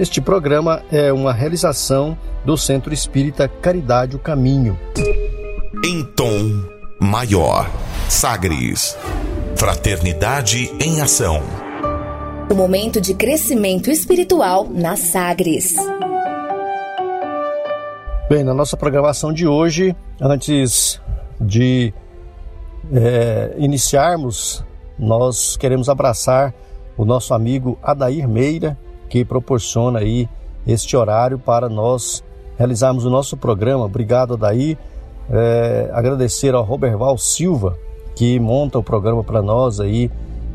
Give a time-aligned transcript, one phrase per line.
[0.00, 4.80] Este programa é uma realização do Centro Espírita Caridade o Caminho.
[5.84, 6.64] Em tom
[6.98, 7.70] maior,
[8.08, 8.96] Sagres.
[9.56, 11.42] Fraternidade em ação.
[12.50, 15.76] O momento de crescimento espiritual na Sagres.
[18.26, 20.98] Bem, na nossa programação de hoje, antes
[21.38, 21.92] de
[22.90, 24.64] é, iniciarmos,
[24.98, 26.54] nós queremos abraçar
[26.96, 28.78] o nosso amigo Adair Meira,
[29.10, 30.26] que proporciona aí
[30.66, 32.24] este horário para nós
[32.56, 33.84] realizarmos o nosso programa.
[33.84, 34.78] Obrigado, Adair.
[35.28, 37.76] É, agradecer ao Roberval Silva,
[38.16, 40.10] que monta o programa para nós aí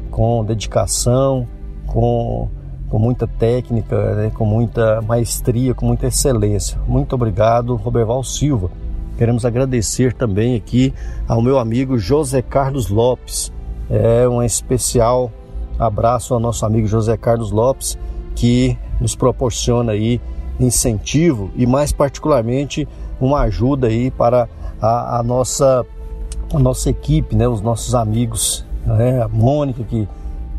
[0.09, 1.48] com dedicação,
[1.86, 2.50] com
[2.88, 6.80] com muita técnica, né, com muita maestria, com muita excelência.
[6.88, 8.70] Muito obrigado, Roberval Silva.
[9.17, 10.94] Queremos agradecer também aqui
[11.28, 13.52] ao meu amigo José Carlos Lopes.
[13.89, 15.31] É um especial
[15.80, 17.98] abraço ao nosso amigo José Carlos Lopes,
[18.36, 20.22] que nos proporciona aí
[20.59, 22.88] incentivo e mais particularmente
[23.19, 24.47] uma ajuda aí para
[24.81, 25.86] a, a nossa
[26.53, 30.08] a nossa equipe, né, os nossos amigos, né, a Mônica que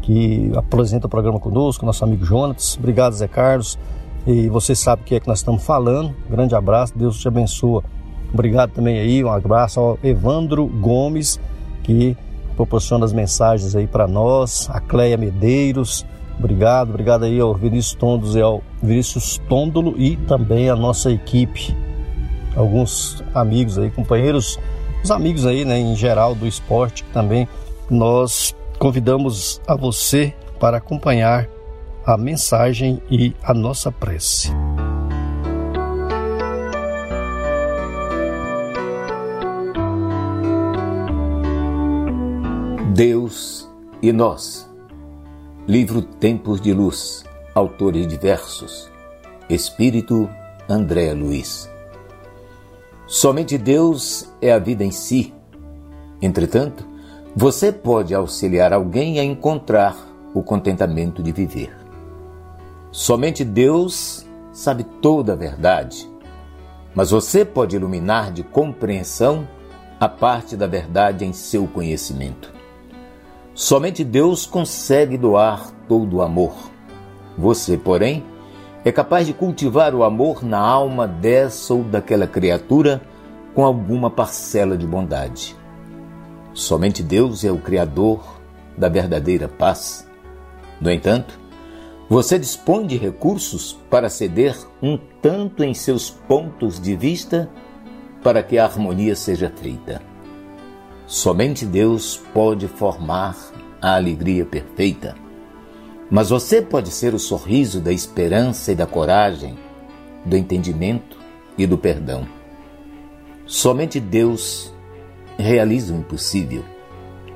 [0.02, 2.76] que apresenta o programa conosco, nosso amigo Jonas.
[2.78, 3.76] Obrigado, Zé Carlos.
[4.24, 6.14] E você sabe o que é que nós estamos falando.
[6.30, 7.82] Grande abraço, Deus te abençoe.
[8.32, 11.40] Obrigado também aí, um abraço ao Evandro Gomes,
[11.82, 12.16] que
[12.54, 16.06] proporciona as mensagens aí para nós, a Cleia Medeiros,
[16.38, 21.76] obrigado, obrigado aí ao Vinícius Tondos e ao Vinícius Tôndolo e também a nossa equipe,
[22.54, 24.58] alguns amigos aí, companheiros,
[25.02, 27.48] os amigos aí, né, em geral do esporte também
[27.88, 31.48] nós Convidamos a você para acompanhar
[32.04, 34.50] a mensagem e a nossa prece.
[42.94, 43.68] Deus
[44.02, 44.70] e nós.
[45.68, 47.24] Livro Tempos de Luz.
[47.52, 48.88] Autores diversos.
[49.50, 50.30] Espírito
[50.68, 51.68] André Luiz.
[53.08, 55.34] Somente Deus é a vida em si.
[56.22, 56.86] Entretanto,
[57.34, 59.96] você pode auxiliar alguém a encontrar
[60.32, 61.76] o contentamento de viver.
[62.92, 66.08] Somente Deus sabe toda a verdade,
[66.94, 69.48] mas você pode iluminar de compreensão
[69.98, 72.55] a parte da verdade em seu conhecimento.
[73.56, 76.52] Somente Deus consegue doar todo o amor.
[77.38, 78.22] Você, porém,
[78.84, 83.00] é capaz de cultivar o amor na alma dessa ou daquela criatura
[83.54, 85.56] com alguma parcela de bondade.
[86.52, 88.22] Somente Deus é o Criador
[88.76, 90.06] da verdadeira paz.
[90.78, 91.40] No entanto,
[92.10, 97.48] você dispõe de recursos para ceder um tanto em seus pontos de vista
[98.22, 100.02] para que a harmonia seja feita.
[101.06, 103.36] Somente Deus pode formar
[103.80, 105.14] a alegria perfeita.
[106.10, 109.56] Mas você pode ser o sorriso da esperança e da coragem,
[110.24, 111.16] do entendimento
[111.56, 112.26] e do perdão.
[113.46, 114.74] Somente Deus
[115.38, 116.64] realiza o impossível.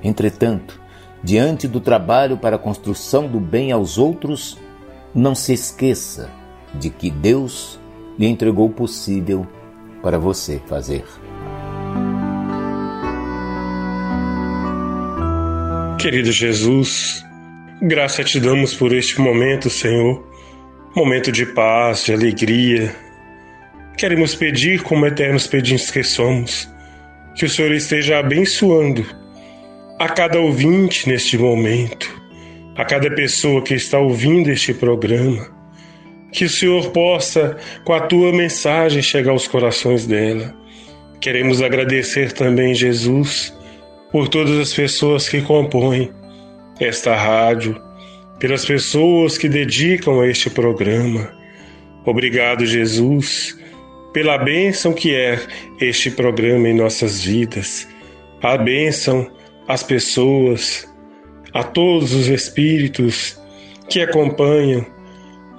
[0.02, 0.80] Entretanto,
[1.22, 4.58] diante do trabalho para a construção do bem aos outros,
[5.14, 6.28] não se esqueça
[6.74, 7.78] de que Deus
[8.18, 9.46] lhe entregou o possível
[10.02, 11.04] para você fazer.
[16.00, 17.22] Querido Jesus,
[17.82, 20.26] graça te damos por este momento, Senhor,
[20.96, 22.96] momento de paz, de alegria.
[23.98, 26.66] Queremos pedir, como eternos pedintes que somos,
[27.36, 29.04] que o Senhor esteja abençoando
[29.98, 32.08] a cada ouvinte neste momento,
[32.76, 35.48] a cada pessoa que está ouvindo este programa.
[36.32, 40.56] Que o Senhor possa, com a tua mensagem, chegar aos corações dela.
[41.20, 43.52] Queremos agradecer também, Jesus,
[44.10, 46.10] por todas as pessoas que compõem
[46.80, 47.80] esta rádio,
[48.38, 51.30] pelas pessoas que dedicam a este programa.
[52.04, 53.58] Obrigado, Jesus,
[54.12, 55.38] pela bênção que é
[55.80, 57.86] este programa em nossas vidas.
[58.42, 59.30] A bênção
[59.68, 60.88] às pessoas,
[61.52, 63.38] a todos os espíritos
[63.88, 64.84] que acompanham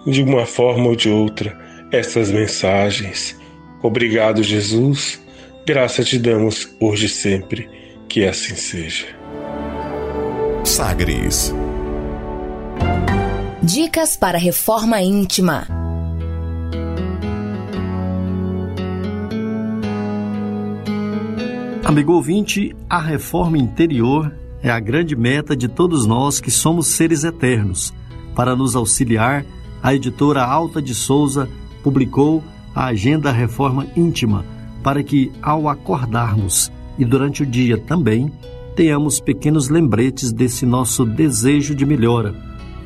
[0.08, 1.56] de uma forma ou de outra
[1.92, 3.38] essas mensagens.
[3.84, 5.22] Obrigado, Jesus.
[5.66, 7.81] Graça te damos hoje e sempre.
[8.12, 9.08] Que assim seja.
[10.66, 11.56] Sagres.
[13.64, 15.66] Dicas para reforma íntima.
[21.86, 24.30] Amigo ouvinte, a reforma interior
[24.62, 27.94] é a grande meta de todos nós que somos seres eternos.
[28.36, 29.46] Para nos auxiliar,
[29.82, 31.48] a editora Alta de Souza
[31.82, 32.44] publicou
[32.76, 34.46] a Agenda Reforma Íntima
[34.84, 38.32] para que, ao acordarmos e durante o dia também,
[38.76, 42.34] tenhamos pequenos lembretes desse nosso desejo de melhora.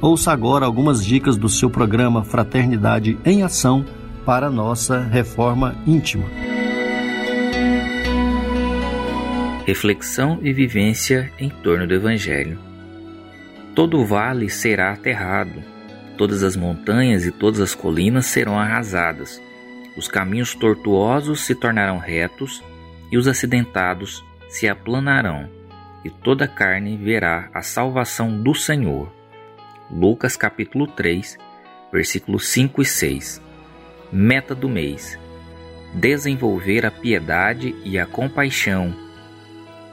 [0.02, 3.86] Ouça agora algumas dicas do seu programa Fraternidade em Ação
[4.26, 6.26] para nossa reforma íntima.
[9.66, 12.60] Reflexão e vivência em torno do Evangelho.
[13.74, 15.64] Todo vale será aterrado,
[16.18, 19.42] todas as montanhas e todas as colinas serão arrasadas,
[19.98, 22.64] os caminhos tortuosos se tornarão retos
[23.16, 25.50] e os acidentados se aplanarão,
[26.04, 29.10] e toda carne verá a salvação do Senhor.
[29.90, 31.38] Lucas capítulo 3,
[31.94, 33.42] versículos 5 e 6.
[34.12, 35.18] Meta do mês:
[35.94, 38.94] desenvolver a piedade e a compaixão.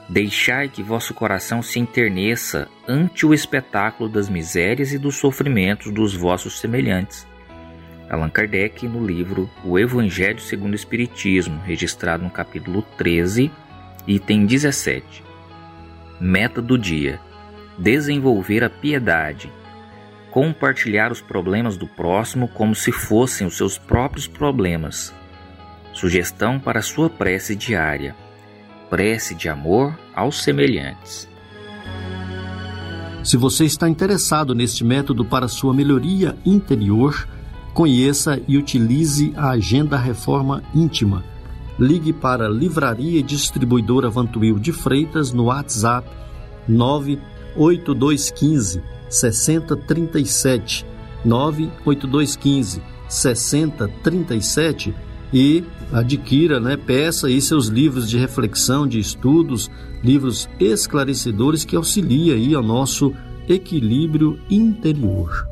[0.08, 6.12] Deixai que vosso coração se enterneça ante o espetáculo das misérias e dos sofrimentos dos
[6.12, 7.24] vossos semelhantes
[8.12, 13.50] Allan Kardec no livro O Evangelho segundo o Espiritismo, registrado no capítulo 13,
[14.06, 15.24] item 17.
[16.20, 17.18] Meta do dia:
[17.78, 19.50] desenvolver a piedade,
[20.30, 25.14] compartilhar os problemas do próximo como se fossem os seus próprios problemas.
[25.94, 28.14] Sugestão para sua prece diária:
[28.90, 31.26] prece de amor aos semelhantes.
[33.24, 37.26] Se você está interessado neste método para sua melhoria interior,
[37.74, 41.24] Conheça e utilize a Agenda Reforma Íntima.
[41.78, 46.06] Ligue para Livraria e Distribuidora Vantuil de Freitas no WhatsApp
[46.68, 50.84] 98215 6037
[51.24, 54.94] 98215 6037
[55.32, 59.70] e adquira, né, peça aí seus livros de reflexão, de estudos,
[60.04, 63.14] livros esclarecedores que auxiliam aí ao nosso
[63.48, 65.51] equilíbrio interior.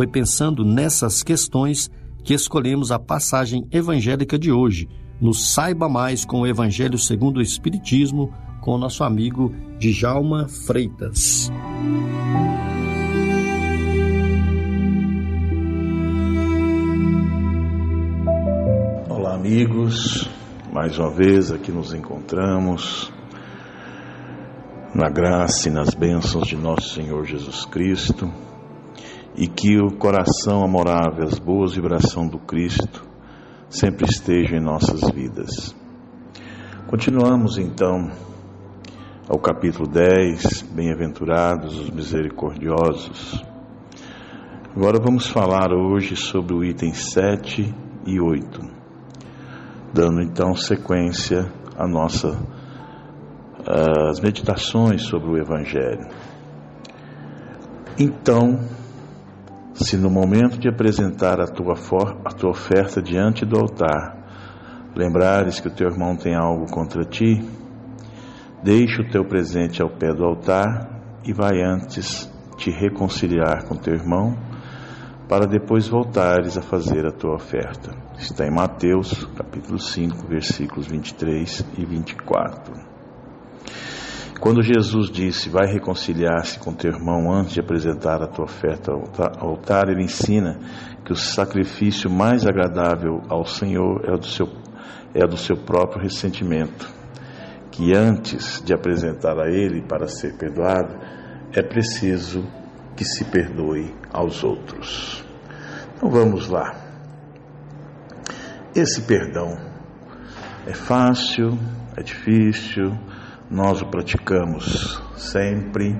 [0.00, 1.90] foi pensando nessas questões
[2.24, 4.88] que escolhemos a passagem evangélica de hoje,
[5.20, 8.32] no Saiba Mais com o Evangelho segundo o Espiritismo,
[8.62, 11.52] com o nosso amigo Djalma Freitas.
[19.06, 20.26] Olá, amigos.
[20.72, 23.12] Mais uma vez aqui nos encontramos
[24.94, 28.32] na graça e nas bênçãos de nosso Senhor Jesus Cristo
[29.36, 33.08] e que o coração amorável, as boas vibrações do Cristo
[33.68, 35.74] sempre estejam em nossas vidas.
[36.88, 38.10] Continuamos então
[39.28, 43.44] ao capítulo 10, Bem-aventurados os misericordiosos.
[44.74, 47.74] Agora vamos falar hoje sobre o item 7
[48.06, 48.60] e 8,
[49.94, 52.36] dando então sequência à nossa
[53.66, 56.08] às meditações sobre o evangelho.
[57.98, 58.58] Então,
[59.74, 61.74] se no momento de apresentar a tua,
[62.24, 67.40] a tua oferta diante do altar, lembrares que o teu irmão tem algo contra ti,
[68.62, 73.94] deixa o teu presente ao pé do altar e vai antes te reconciliar com teu
[73.94, 74.36] irmão,
[75.28, 77.96] para depois voltares a fazer a tua oferta.
[78.18, 82.79] Está em Mateus, capítulo 5, versículos 23 e 24.
[84.40, 89.50] Quando Jesus disse, vai reconciliar-se com teu irmão antes de apresentar a tua oferta ao
[89.50, 90.58] altar, ele ensina
[91.04, 94.48] que o sacrifício mais agradável ao Senhor é o do seu,
[95.12, 96.88] é do seu próprio ressentimento.
[97.70, 100.96] Que antes de apresentar a Ele para ser perdoado,
[101.52, 102.42] é preciso
[102.96, 105.22] que se perdoe aos outros.
[105.94, 106.74] Então vamos lá.
[108.74, 109.54] esse perdão.
[110.66, 111.58] É fácil,
[111.94, 112.96] é difícil,
[113.50, 115.96] nós o praticamos sempre.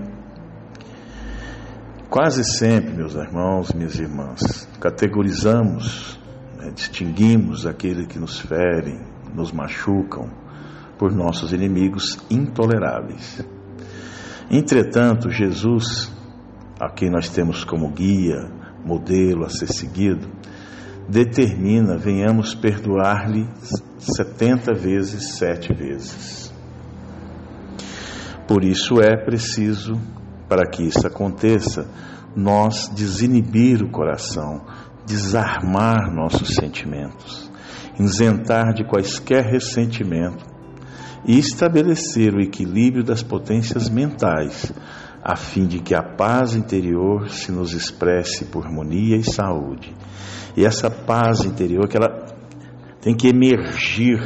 [2.09, 6.19] Quase sempre, meus irmãos, minhas irmãs, categorizamos,
[6.57, 9.01] né, distinguimos aquele que nos ferem,
[9.35, 10.29] nos machucam,
[10.99, 13.45] por nossos inimigos intoleráveis.
[14.51, 16.13] Entretanto, Jesus,
[16.79, 18.51] a quem nós temos como guia,
[18.85, 20.29] modelo a ser seguido,
[21.09, 23.49] determina venhamos perdoar-lhe
[23.99, 26.50] setenta vezes, sete vezes.
[28.51, 29.93] Por isso é preciso,
[30.49, 31.89] para que isso aconteça,
[32.35, 34.67] nós desinibir o coração,
[35.07, 37.49] desarmar nossos sentimentos,
[37.97, 40.45] isentar de quaisquer ressentimento
[41.25, 44.73] e estabelecer o equilíbrio das potências mentais,
[45.23, 49.95] a fim de que a paz interior se nos expresse por harmonia e saúde.
[50.57, 52.27] E essa paz interior que ela
[53.01, 54.19] tem que emergir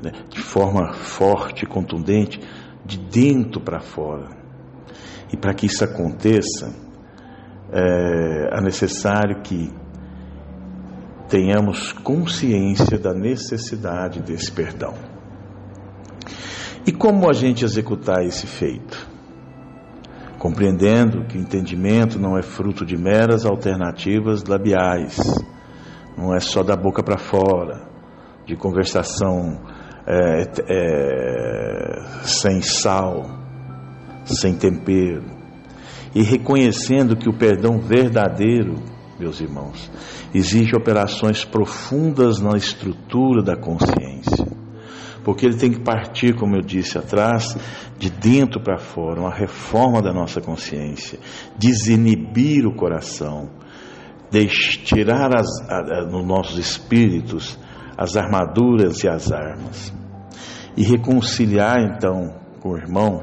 [0.00, 2.38] né, de forma forte, contundente,
[2.84, 4.28] de dentro para fora.
[5.32, 6.74] E para que isso aconteça,
[7.72, 9.72] é, é necessário que
[11.28, 14.94] tenhamos consciência da necessidade desse perdão.
[16.86, 19.08] E como a gente executar esse feito?
[20.38, 25.16] Compreendendo que o entendimento não é fruto de meras alternativas labiais,
[26.18, 27.88] não é só da boca para fora,
[28.44, 29.60] de conversação
[30.06, 33.24] é, é, sem sal,
[34.24, 35.24] sem tempero,
[36.14, 38.74] e reconhecendo que o perdão verdadeiro,
[39.18, 39.90] meus irmãos,
[40.34, 44.46] exige operações profundas na estrutura da consciência.
[45.24, 47.56] Porque ele tem que partir, como eu disse atrás,
[47.96, 51.18] de dentro para fora, uma reforma da nossa consciência,
[51.56, 53.48] desinibir o coração,
[54.84, 57.58] tirar as, a, a, nos nossos espíritos
[58.02, 59.92] as armaduras e as armas.
[60.76, 63.22] E reconciliar então com o irmão,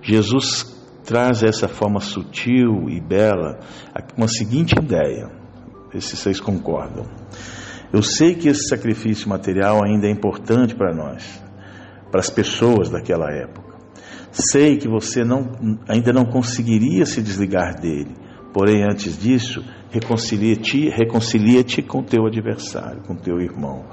[0.00, 3.58] Jesus traz essa forma sutil e bela
[4.16, 5.30] uma seguinte ideia,
[5.98, 7.04] se vocês concordam.
[7.92, 11.42] Eu sei que esse sacrifício material ainda é importante para nós,
[12.10, 13.76] para as pessoas daquela época.
[14.32, 18.14] Sei que você não, ainda não conseguiria se desligar dele,
[18.56, 23.84] porém, antes disso, reconcilia-te reconcilia com teu adversário, com teu irmão.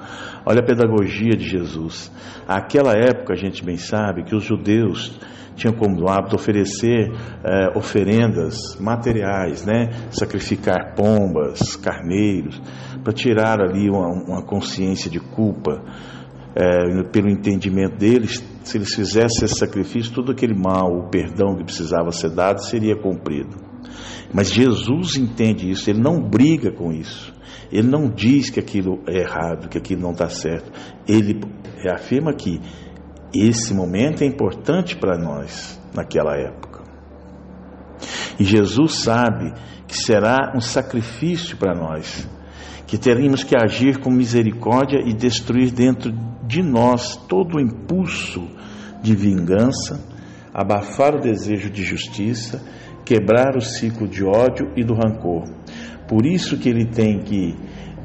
[0.46, 2.10] Olha a pedagogia de Jesus.
[2.48, 5.20] Aquela época, a gente bem sabe que os judeus
[5.58, 7.12] tinham como hábito oferecer
[7.44, 9.90] eh, oferendas materiais, né?
[10.12, 12.58] sacrificar pombas, carneiros,
[13.04, 15.84] para tirar ali uma, uma, consciência de culpa.
[16.56, 21.66] Eh, pelo entendimento deles, se eles fizessem esse sacrifício, todo aquele mal, o perdão que
[21.66, 23.73] precisava ser dado, seria cumprido.
[24.34, 27.34] Mas Jesus entende isso, ele não briga com isso.
[27.72, 30.72] Ele não diz que aquilo é errado, que aquilo não está certo.
[31.08, 31.42] Ele
[31.78, 32.62] reafirma que
[33.34, 36.84] esse momento é importante para nós naquela época.
[38.40, 39.54] E Jesus sabe
[39.88, 42.28] que será um sacrifício para nós,
[42.86, 46.12] que teremos que agir com misericórdia e destruir dentro
[46.46, 48.48] de nós todo o impulso
[49.02, 50.00] de vingança,
[50.54, 52.64] abafar o desejo de justiça,
[53.06, 55.44] quebrar o ciclo de ódio e do rancor.
[56.08, 57.56] Por isso que ele tem que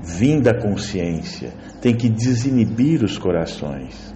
[0.03, 4.15] vir da consciência, tem que desinibir os corações.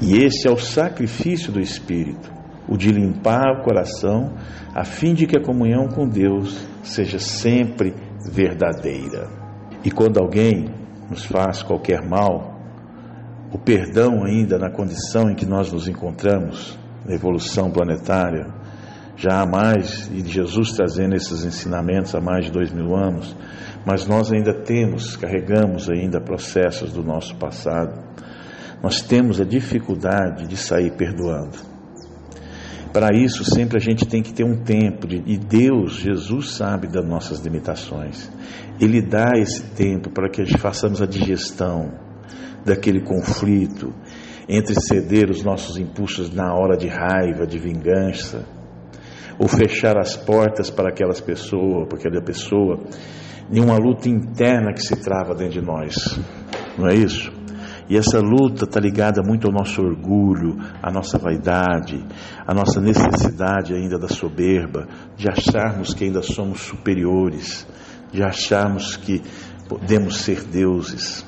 [0.00, 2.32] E esse é o sacrifício do Espírito,
[2.68, 4.34] o de limpar o coração,
[4.74, 7.94] a fim de que a comunhão com Deus seja sempre
[8.30, 9.28] verdadeira.
[9.84, 10.66] E quando alguém
[11.10, 12.58] nos faz qualquer mal,
[13.52, 18.46] o perdão, ainda na condição em que nós nos encontramos, na evolução planetária,
[19.16, 23.36] já há mais, e Jesus trazendo esses ensinamentos há mais de dois mil anos,
[23.86, 28.14] mas nós ainda temos, carregamos ainda processos do nosso passado
[28.84, 31.56] nós temos a dificuldade de sair perdoando.
[32.92, 37.02] Para isso, sempre a gente tem que ter um tempo, e Deus, Jesus, sabe das
[37.02, 38.30] nossas limitações.
[38.78, 41.92] Ele dá esse tempo para que a gente façamos a digestão
[42.62, 43.90] daquele conflito
[44.46, 48.44] entre ceder os nossos impulsos na hora de raiva, de vingança,
[49.38, 52.84] ou fechar as portas para aquelas pessoas, para aquela pessoa,
[53.50, 56.18] em uma luta interna que se trava dentro de nós.
[56.78, 57.32] Não é isso?
[57.88, 62.02] E essa luta está ligada muito ao nosso orgulho, à nossa vaidade,
[62.46, 67.66] à nossa necessidade ainda da soberba, de acharmos que ainda somos superiores,
[68.10, 69.20] de acharmos que
[69.68, 71.26] podemos ser deuses.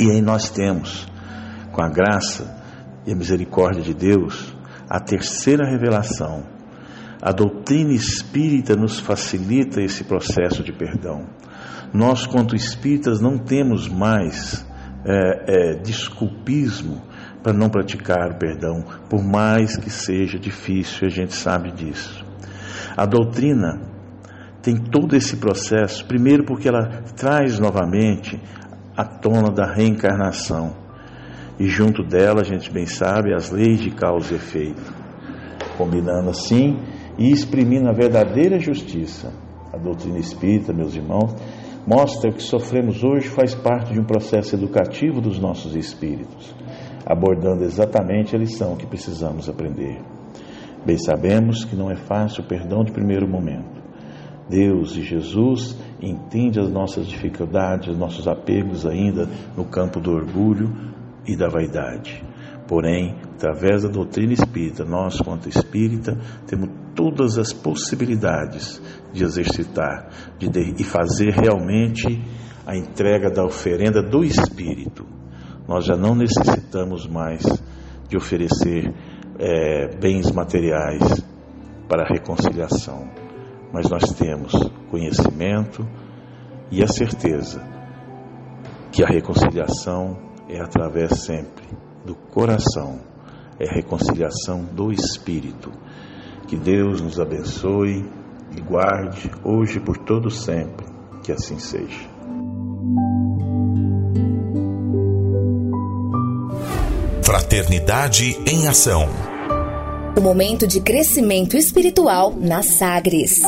[0.00, 1.06] E aí nós temos,
[1.70, 2.56] com a graça
[3.06, 4.56] e a misericórdia de Deus,
[4.88, 6.55] a terceira revelação.
[7.20, 11.26] A doutrina espírita nos facilita esse processo de perdão.
[11.92, 14.66] Nós, quanto espíritas, não temos mais
[15.04, 17.02] é, é, desculpismo
[17.42, 22.24] para não praticar o perdão, por mais que seja difícil, a gente sabe disso.
[22.96, 23.80] A doutrina
[24.60, 28.40] tem todo esse processo, primeiro porque ela traz novamente
[28.96, 30.74] a tona da reencarnação.
[31.58, 34.92] E junto dela, a gente bem sabe, as leis de causa e efeito.
[35.78, 36.76] Combinando assim
[37.18, 39.32] e exprimindo a verdadeira justiça.
[39.72, 41.34] A doutrina espírita, meus irmãos,
[41.86, 46.54] mostra que sofremos hoje faz parte de um processo educativo dos nossos espíritos,
[47.04, 50.00] abordando exatamente a lição que precisamos aprender.
[50.84, 53.76] Bem sabemos que não é fácil o perdão de primeiro momento.
[54.48, 60.72] Deus e Jesus entendem as nossas dificuldades, os nossos apegos ainda no campo do orgulho
[61.26, 62.22] e da vaidade.
[62.68, 68.80] Porém, através da doutrina espírita, nós, quanto espírita, temos todas as possibilidades
[69.12, 72.24] de exercitar de, e fazer realmente
[72.66, 75.06] a entrega da oferenda do espírito.
[75.68, 77.42] Nós já não necessitamos mais
[78.08, 78.92] de oferecer
[79.38, 81.22] é, bens materiais
[81.86, 83.06] para a reconciliação,
[83.70, 84.52] mas nós temos
[84.90, 85.86] conhecimento
[86.70, 87.62] e a certeza
[88.90, 90.16] que a reconciliação
[90.48, 91.66] é através sempre
[92.06, 93.00] do coração,
[93.58, 95.72] é reconciliação do espírito.
[96.46, 98.04] Que Deus nos abençoe
[98.56, 100.86] e guarde hoje por todo sempre.
[101.22, 102.08] Que assim seja.
[107.22, 109.08] Fraternidade em Ação.
[110.16, 113.42] O momento de crescimento espiritual na Sagres.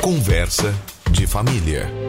[0.00, 0.72] Conversa
[1.10, 2.07] de família.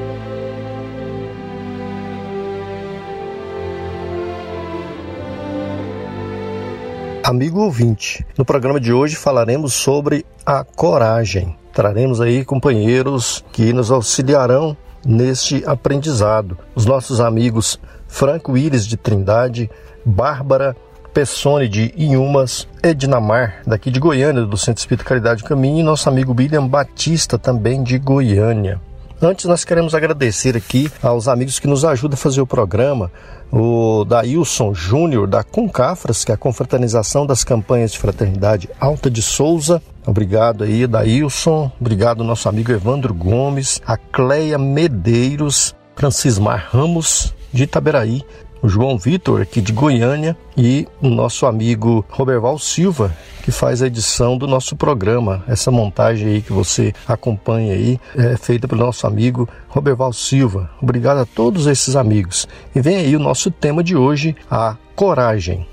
[7.29, 11.55] Amigo ouvinte, no programa de hoje falaremos sobre a coragem.
[11.71, 16.57] Traremos aí companheiros que nos auxiliarão neste aprendizado.
[16.73, 19.69] Os nossos amigos Franco Willis de Trindade,
[20.03, 20.75] Bárbara
[21.13, 26.33] Pessone de Inhumas, Ednamar, daqui de Goiânia, do Centro Espírita Caridade Caminho, e nosso amigo
[26.35, 28.81] William Batista, também de Goiânia.
[29.21, 33.11] Antes, nós queremos agradecer aqui aos amigos que nos ajudam a fazer o programa,
[33.51, 39.21] o Dailson Júnior, da Concafras, que é a confraternização das campanhas de fraternidade Alta de
[39.21, 39.81] Souza.
[40.07, 41.69] Obrigado aí, Dailson.
[41.81, 48.23] Obrigado, nosso amigo Evandro Gomes, a Cleia Medeiros, Francismar Ramos, de Itaberaí,
[48.61, 53.87] o João Vitor, aqui de Goiânia, e o nosso amigo Roberval Silva, que faz a
[53.87, 55.43] edição do nosso programa.
[55.47, 60.69] Essa montagem aí que você acompanha aí é feita pelo nosso amigo Roberval Silva.
[60.81, 62.47] Obrigado a todos esses amigos.
[62.75, 65.65] E vem aí o nosso tema de hoje, a coragem.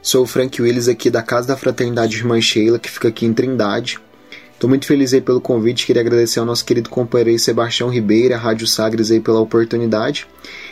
[0.00, 3.32] Sou o Frank Willis aqui da Casa da Fraternidade Irmã Sheila, que fica aqui em
[3.32, 3.98] Trindade.
[4.54, 8.38] Estou muito feliz aí pelo convite, queria agradecer ao nosso querido companheiro Sebastião Ribeiro, a
[8.38, 10.26] Rádio Sagres aí pela oportunidade.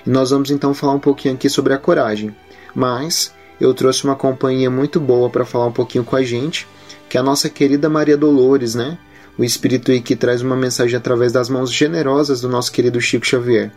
[0.06, 2.34] E nós vamos então falar um pouquinho aqui sobre a coragem.
[2.74, 6.66] Mas eu trouxe uma companhia muito boa para falar um pouquinho com a gente,
[7.08, 8.96] que é a nossa querida Maria Dolores, né?
[9.36, 13.26] O espírito aí que traz uma mensagem através das mãos generosas do nosso querido Chico
[13.26, 13.72] Xavier.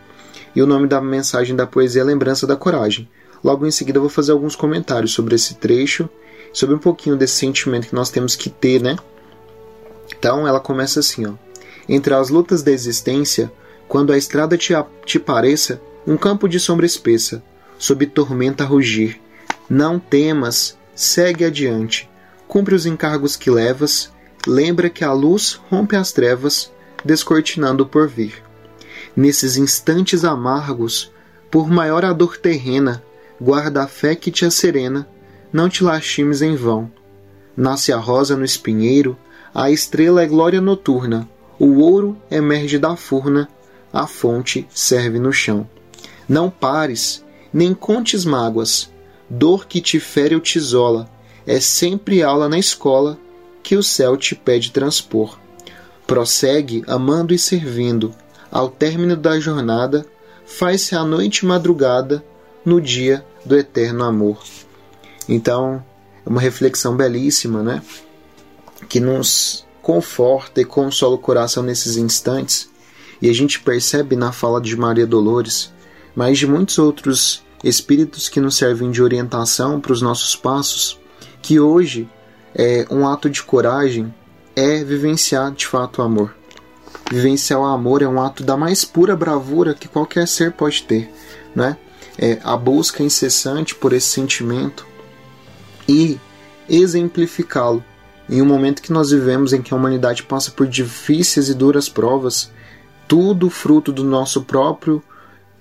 [0.54, 3.08] E o nome da mensagem da poesia é Lembrança da Coragem.
[3.44, 6.08] Logo em seguida eu vou fazer alguns comentários sobre esse trecho,
[6.52, 8.96] sobre um pouquinho desse sentimento que nós temos que ter, né?
[10.08, 11.34] Então ela começa assim, ó.
[11.88, 13.52] Entre as lutas da existência,
[13.88, 14.72] quando a estrada te,
[15.04, 17.42] te pareça um campo de sombra espessa,
[17.78, 19.20] sob tormenta a rugir,
[19.68, 22.08] não temas, segue adiante,
[22.48, 24.12] cumpre os encargos que levas,
[24.46, 26.72] lembra que a luz rompe as trevas,
[27.04, 28.42] descortinando o porvir.
[29.16, 31.12] Nesses instantes amargos,
[31.50, 33.02] por maior a dor terrena,
[33.40, 35.08] guarda a fé que te acerena,
[35.52, 36.90] não te lastimes em vão.
[37.56, 39.16] Nasce a rosa no espinheiro,
[39.58, 41.26] a estrela é glória noturna,
[41.58, 43.48] o ouro emerge da furna,
[43.90, 45.66] a fonte serve no chão.
[46.28, 48.90] Não pares, nem contes mágoas,
[49.30, 51.08] dor que te fere ou te isola,
[51.46, 53.18] é sempre aula na escola
[53.62, 55.38] que o céu te pede transpor.
[56.06, 58.14] Prossegue amando e servindo,
[58.52, 60.04] ao término da jornada,
[60.44, 62.22] faz-se a noite madrugada
[62.62, 64.38] no dia do eterno amor.
[65.26, 65.82] Então,
[66.26, 67.80] é uma reflexão belíssima, né?
[68.88, 72.68] Que nos conforta e consola o coração nesses instantes,
[73.20, 75.72] e a gente percebe na fala de Maria Dolores,
[76.14, 80.98] mas de muitos outros espíritos que nos servem de orientação para os nossos passos,
[81.40, 82.08] que hoje
[82.54, 84.12] é um ato de coragem
[84.54, 86.34] é vivenciar de fato o amor.
[87.10, 91.10] Vivenciar o amor é um ato da mais pura bravura que qualquer ser pode ter,
[91.54, 91.76] né?
[92.18, 94.86] É a busca incessante por esse sentimento
[95.86, 96.18] e
[96.68, 97.84] exemplificá-lo
[98.28, 101.88] em um momento que nós vivemos em que a humanidade passa por difíceis e duras
[101.88, 102.50] provas,
[103.06, 105.02] tudo fruto do nosso próprio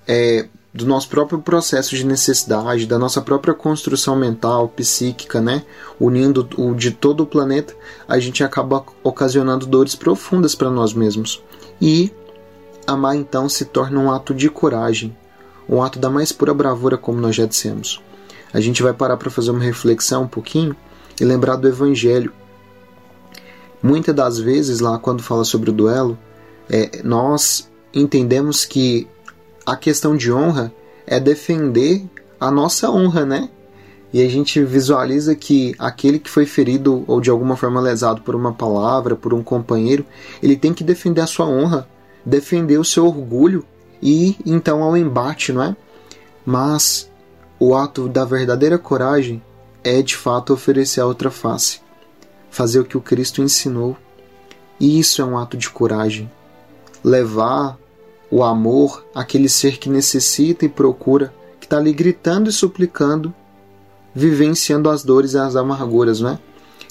[0.08, 5.64] é, do nosso próprio processo de necessidade, da nossa própria construção mental, psíquica, né?
[5.98, 7.74] Unindo o de todo o planeta,
[8.06, 11.42] a gente acaba ocasionando dores profundas para nós mesmos.
[11.82, 12.12] E
[12.86, 15.16] amar então se torna um ato de coragem,
[15.68, 18.02] um ato da mais pura bravura, como nós já dissemos.
[18.54, 20.76] A gente vai parar para fazer uma reflexão um pouquinho
[21.20, 22.34] e lembrar do Evangelho.
[23.86, 26.18] Muitas das vezes, lá quando fala sobre o duelo,
[26.68, 29.08] é, nós entendemos que
[29.64, 30.74] a questão de honra
[31.06, 32.04] é defender
[32.40, 33.48] a nossa honra, né?
[34.12, 38.34] E a gente visualiza que aquele que foi ferido ou de alguma forma lesado por
[38.34, 40.04] uma palavra, por um companheiro,
[40.42, 41.88] ele tem que defender a sua honra,
[42.26, 43.64] defender o seu orgulho
[44.02, 45.76] e então ao embate, não é?
[46.44, 47.08] Mas
[47.60, 49.44] o ato da verdadeira coragem
[49.84, 51.82] é de fato oferecer a outra face,
[52.56, 53.98] fazer o que o Cristo ensinou.
[54.80, 56.32] E isso é um ato de coragem.
[57.04, 57.78] Levar
[58.32, 63.34] o amor àquele ser que necessita e procura, que está ali gritando e suplicando,
[64.14, 66.40] vivenciando as dores e as amarguras, não é?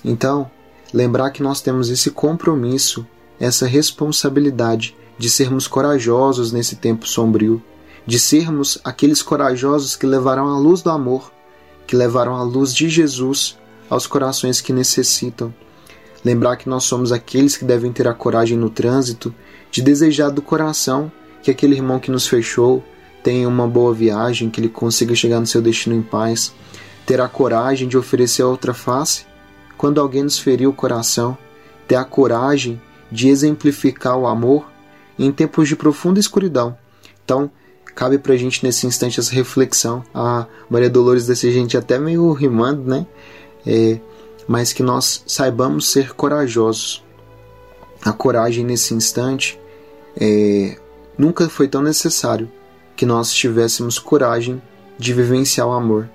[0.05, 0.51] Então,
[0.93, 3.07] lembrar que nós temos esse compromisso,
[3.41, 7.63] essa responsabilidade de sermos corajosos nesse tempo sombrio,
[8.07, 11.33] de sermos aqueles corajosos que levarão a luz do amor,
[11.87, 13.57] que levarão a luz de Jesus
[13.89, 15.55] aos corações que necessitam.
[16.25, 19.35] Lembrar que nós somos aqueles que devem ter a coragem no trânsito
[19.71, 21.11] de desejar do coração
[21.43, 22.83] que aquele irmão que nos fechou
[23.23, 26.55] tenha uma boa viagem, que ele consiga chegar no seu destino em paz,
[27.07, 29.27] ter a coragem de oferecer a outra face
[29.77, 31.37] quando alguém nos feriu o coração,
[31.87, 34.71] ter a coragem de exemplificar o amor
[35.19, 36.77] em tempos de profunda escuridão.
[37.25, 37.51] Então,
[37.95, 40.03] cabe pra gente nesse instante essa reflexão.
[40.15, 43.07] A Maria Dolores desse gente até meio rimando, né?
[43.67, 43.99] É,
[44.47, 47.03] mas que nós saibamos ser corajosos.
[48.05, 49.59] A coragem nesse instante
[50.21, 50.77] é,
[51.17, 52.51] nunca foi tão necessário
[52.97, 54.63] que nós tivéssemos coragem
[54.99, 56.09] de vivenciar o amor,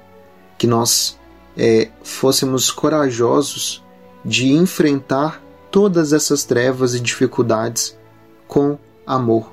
[0.58, 1.18] que nós
[1.58, 3.84] é, fôssemos corajosos
[4.24, 7.98] de enfrentar todas essas trevas e dificuldades
[8.48, 9.52] com amor,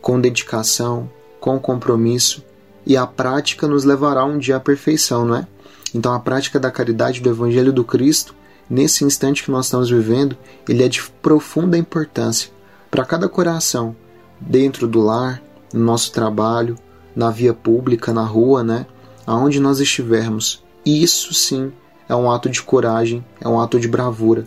[0.00, 2.44] com dedicação, com compromisso,
[2.84, 5.46] e a prática nos levará um dia à perfeição, não é?
[5.94, 8.34] Então a prática da caridade do Evangelho do Cristo,
[8.68, 10.36] nesse instante que nós estamos vivendo,
[10.68, 12.50] ele é de profunda importância
[12.90, 13.94] para cada coração
[14.40, 16.76] dentro do lar, no nosso trabalho,
[17.14, 18.86] na via pública, na rua, né?
[19.26, 20.62] Aonde nós estivermos.
[20.84, 21.72] Isso sim
[22.08, 24.46] é um ato de coragem, é um ato de bravura.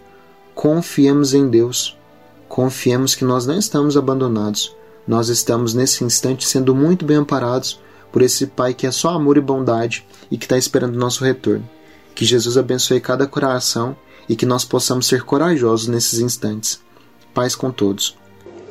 [0.54, 1.98] Confiemos em Deus.
[2.48, 4.76] Confiemos que nós não estamos abandonados.
[5.08, 7.80] Nós estamos nesse instante sendo muito bem amparados
[8.16, 11.22] por esse Pai que é só amor e bondade e que está esperando o nosso
[11.26, 11.68] retorno.
[12.16, 13.94] Que Jesus abençoe cada coração
[14.30, 16.82] e que nós possamos ser corajosos nesses instantes.
[17.34, 18.18] Paz com todos.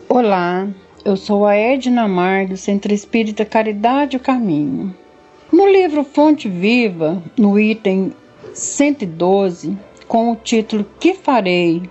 [0.08, 0.66] Olá,
[1.04, 4.96] eu sou a Edna Mar, do Centro Espírita Caridade e o Caminho.
[5.52, 8.14] No livro Fonte Viva, no item
[8.54, 9.76] 112,
[10.08, 11.82] com o título Que Farei,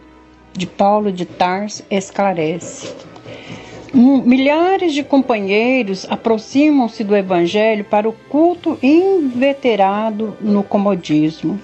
[0.53, 2.91] de Paulo de Tarso, esclarece.
[3.93, 11.59] Milhares de companheiros aproximam-se do Evangelho para o culto inveterado no comodismo.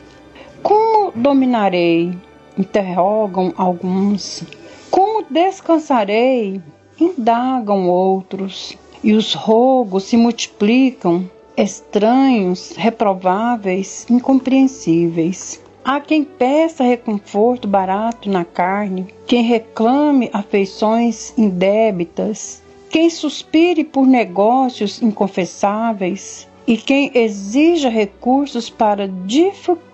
[0.61, 2.13] Como dominarei?
[2.55, 4.43] Interrogam alguns.
[4.91, 6.61] Como descansarei?
[6.99, 15.61] indagam outros, e os rogos se multiplicam, estranhos, reprováveis, incompreensíveis.
[15.83, 25.01] Há quem peça reconforto barato na carne, quem reclame afeições indébitas, quem suspire por negócios
[25.01, 29.09] inconfessáveis, e quem exija recursos para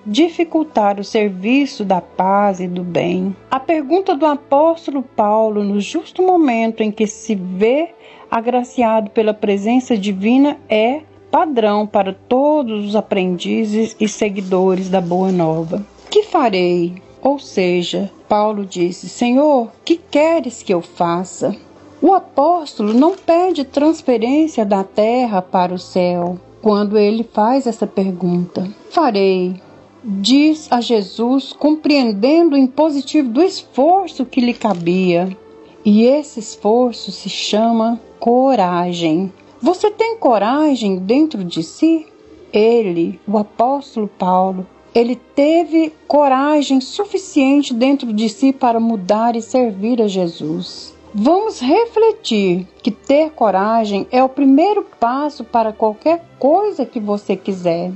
[0.06, 3.34] dificultar o serviço da paz e do bem.
[3.50, 7.92] A pergunta do apóstolo Paulo, no justo momento em que se vê
[8.30, 11.04] agraciado pela presença divina, é
[11.36, 15.86] padrão para todos os aprendizes e seguidores da Boa Nova.
[16.10, 17.04] Que farei?
[17.22, 21.54] Ou seja, Paulo disse: Senhor, que queres que eu faça?
[22.02, 28.66] O apóstolo não pede transferência da terra para o céu, quando ele faz essa pergunta.
[28.90, 29.60] Farei,
[30.02, 35.36] diz a Jesus, compreendendo o impositivo do esforço que lhe cabia.
[35.84, 39.34] E esse esforço se chama coragem.
[39.62, 42.08] Você tem coragem dentro de si?
[42.52, 50.02] Ele, o apóstolo Paulo, ele teve coragem suficiente dentro de si para mudar e servir
[50.02, 50.94] a Jesus.
[51.14, 57.92] Vamos refletir que ter coragem é o primeiro passo para qualquer coisa que você quiser.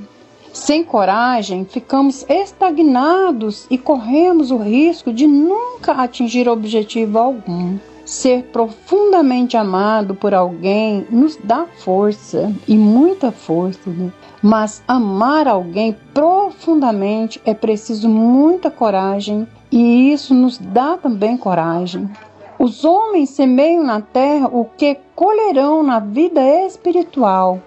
[0.53, 7.77] Sem coragem, ficamos estagnados e corremos o risco de nunca atingir objetivo algum.
[8.09, 14.11] Ser profundamente amado por alguém nos dá força e muita força, né?
[14.41, 22.09] mas amar alguém profundamente é preciso muita coragem e isso nos dá também coragem.
[22.57, 27.59] Os homens semeiam na terra o que colherão na vida espiritual,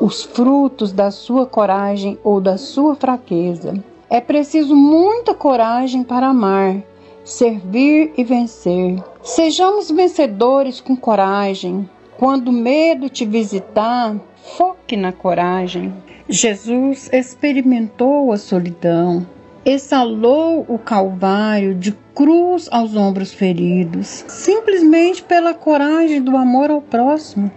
[0.00, 3.74] os frutos da sua coragem ou da sua fraqueza.
[4.08, 6.82] É preciso muita coragem para amar,
[7.24, 9.02] servir e vencer.
[9.22, 11.88] Sejamos vencedores com coragem.
[12.16, 14.16] Quando o medo te visitar,
[14.56, 15.92] foque na coragem.
[16.28, 19.26] Jesus experimentou a solidão,
[19.64, 27.50] exalou o calvário de cruz aos ombros feridos, simplesmente pela coragem do amor ao próximo,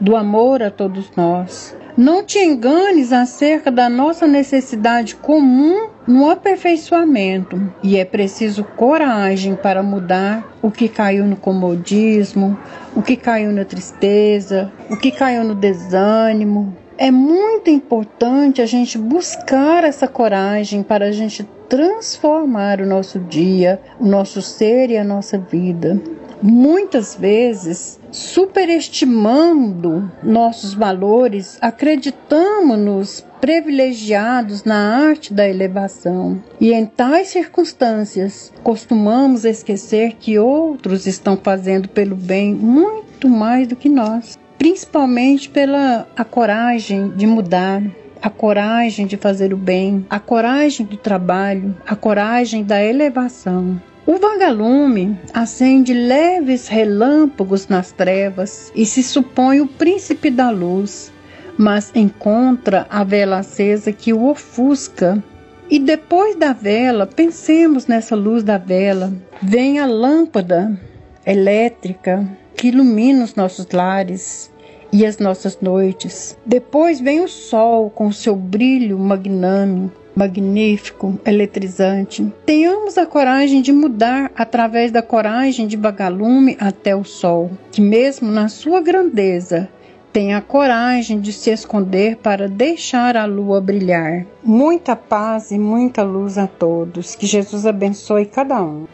[0.00, 1.77] do amor a todos nós.
[1.98, 9.82] Não te enganes acerca da nossa necessidade comum no aperfeiçoamento, e é preciso coragem para
[9.82, 12.56] mudar o que caiu no comodismo,
[12.94, 16.72] o que caiu na tristeza, o que caiu no desânimo.
[16.96, 23.80] É muito importante a gente buscar essa coragem para a gente transformar o nosso dia,
[23.98, 26.00] o nosso ser e a nossa vida.
[26.40, 36.42] Muitas vezes superestimando nossos valores, acreditamos-nos privilegiados na arte da elevação.
[36.60, 43.76] E em tais circunstâncias, costumamos esquecer que outros estão fazendo pelo bem muito mais do
[43.76, 47.82] que nós, principalmente pela a coragem de mudar,
[48.20, 53.80] a coragem de fazer o bem, a coragem do trabalho, a coragem da elevação.
[54.10, 61.12] O vagalume acende leves relâmpagos nas trevas e se supõe o príncipe da luz,
[61.58, 65.22] mas encontra a vela acesa que o ofusca.
[65.68, 70.80] E depois da vela, pensemos nessa luz da vela, vem a lâmpada
[71.26, 74.50] elétrica que ilumina os nossos lares
[74.90, 76.34] e as nossas noites.
[76.46, 82.26] Depois vem o sol com seu brilho magnânimo magnífico, eletrizante.
[82.44, 88.28] Tenhamos a coragem de mudar através da coragem de vagalume até o sol, que mesmo
[88.28, 89.68] na sua grandeza
[90.12, 94.26] tem a coragem de se esconder para deixar a lua brilhar.
[94.42, 97.14] Muita paz e muita luz a todos.
[97.14, 98.86] Que Jesus abençoe cada um.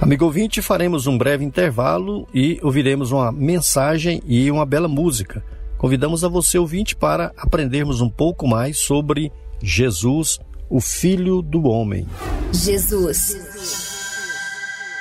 [0.00, 5.44] Amigo ouvinte, faremos um breve intervalo e ouviremos uma mensagem e uma bela música.
[5.84, 12.08] Convidamos a você, ouvinte, para aprendermos um pouco mais sobre Jesus, o Filho do Homem.
[12.50, 13.36] Jesus,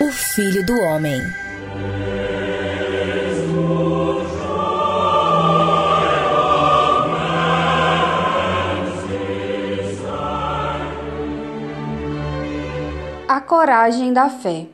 [0.02, 1.22] o Filho do Homem.
[13.30, 14.65] A coragem da fé.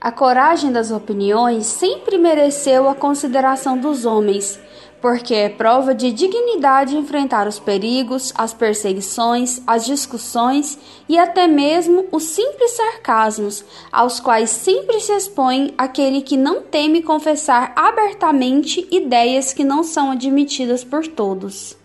[0.00, 4.60] A coragem das opiniões sempre mereceu a consideração dos homens
[5.02, 12.06] porque é prova de dignidade enfrentar os perigos, as perseguições, as discussões e até mesmo
[12.12, 19.52] os simples sarcasmos, aos quais sempre se expõe aquele que não teme confessar abertamente ideias
[19.52, 21.76] que não são admitidas por todos.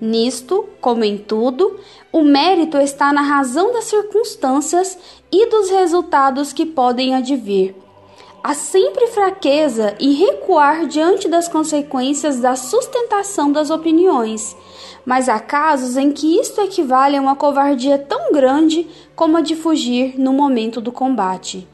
[0.00, 1.78] Nisto, como em tudo,
[2.12, 4.98] o mérito está na razão das circunstâncias
[5.30, 7.74] e dos resultados que podem advir
[8.42, 14.56] Há sempre fraqueza e recuar diante das consequências da sustentação das opiniões,
[15.04, 19.56] mas há casos em que isto equivale a uma covardia tão grande como a de
[19.56, 21.66] fugir no momento do combate.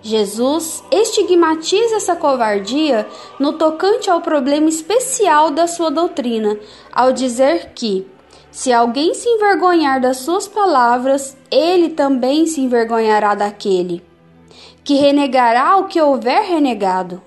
[0.00, 3.04] Jesus estigmatiza essa covardia
[3.40, 6.56] no tocante ao problema especial da sua doutrina,
[6.92, 8.06] ao dizer que,
[8.52, 14.02] se alguém se envergonhar das suas palavras, ele também se envergonhará daquele
[14.86, 17.20] que renegará o que houver renegado,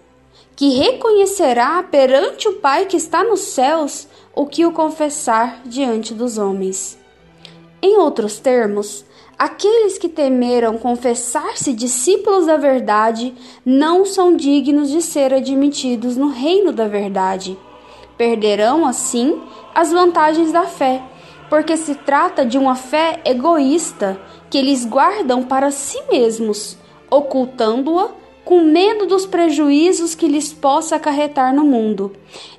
[0.55, 6.37] que reconhecerá perante o Pai que está nos céus o que o confessar diante dos
[6.37, 6.97] homens.
[7.81, 9.03] Em outros termos,
[9.37, 16.71] aqueles que temeram confessar-se discípulos da verdade não são dignos de ser admitidos no reino
[16.71, 17.59] da verdade.
[18.17, 19.37] Perderão, assim,
[19.75, 21.03] as vantagens da fé,
[21.49, 24.17] porque se trata de uma fé egoísta
[24.49, 26.77] que eles guardam para si mesmos
[27.09, 28.09] ocultando-a
[28.49, 32.13] com medo dos prejuízos que lhes possa acarretar no mundo.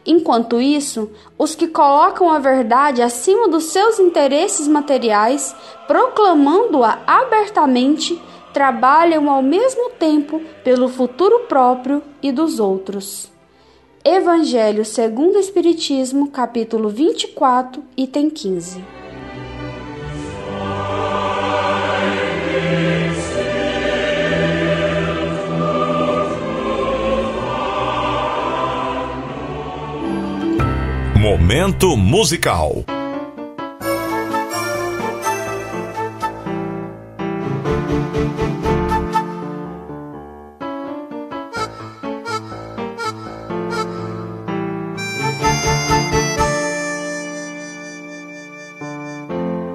[0.07, 5.55] Enquanto isso, os que colocam a verdade acima dos seus interesses materiais,
[5.89, 8.21] proclamando-a abertamente,
[8.53, 13.29] trabalham ao mesmo tempo pelo futuro próprio e dos outros.
[14.05, 19.00] Evangelho segundo o Espiritismo, capítulo 24, item 15.
[31.51, 32.85] Momento musical.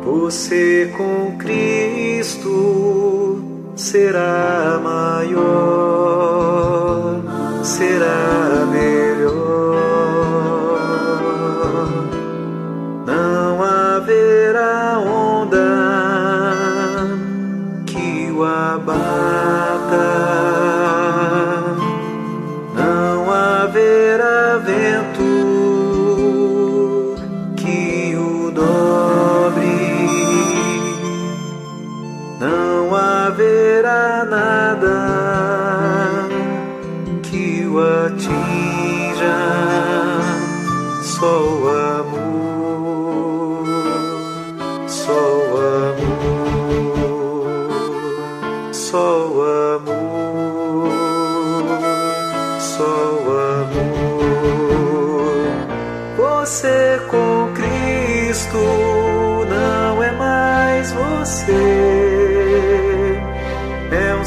[0.02, 3.44] Você com Cristo
[3.76, 5.85] será maior,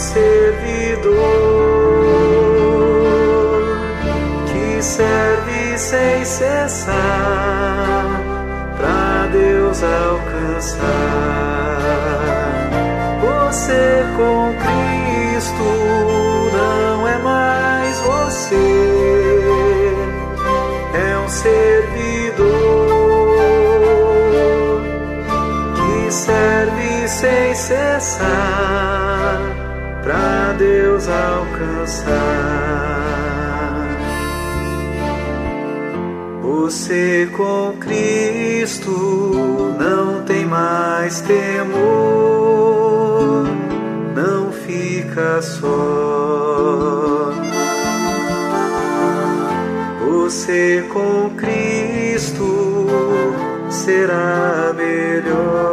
[0.09, 1.13] servidor
[4.47, 6.97] que serve sem cessar
[8.77, 10.79] pra Deus alcançar.
[13.21, 15.69] Você com Cristo
[16.53, 18.57] não é mais você,
[20.95, 22.49] é um servidor
[25.77, 29.48] que serve sem cessar
[30.09, 32.09] pra Deus alcançar.
[36.41, 38.91] Você com Cristo
[39.79, 41.77] não tem mais temor,
[44.17, 45.69] não fica só.
[50.09, 52.87] Você com Cristo
[53.69, 55.68] será melhor.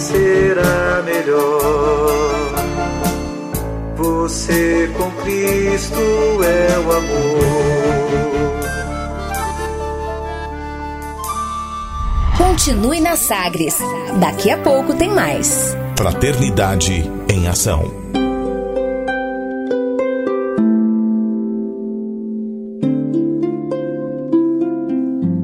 [0.00, 2.54] Será melhor.
[3.96, 6.00] Você com Cristo
[6.42, 7.80] é o amor.
[12.38, 13.78] Continue na Sagres.
[14.18, 15.76] Daqui a pouco tem mais.
[15.96, 18.00] Fraternidade em ação.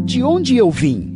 [0.05, 1.16] De onde eu vim?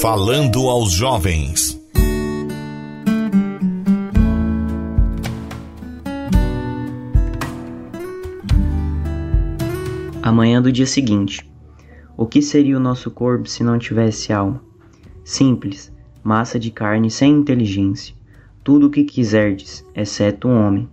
[0.00, 1.76] Falando aos jovens.
[10.22, 11.44] Amanhã do dia seguinte.
[12.16, 14.62] O que seria o nosso corpo se não tivesse alma?
[15.24, 15.92] Simples,
[16.22, 18.14] massa de carne sem inteligência.
[18.62, 20.88] Tudo o que quiserdes, exceto um homem.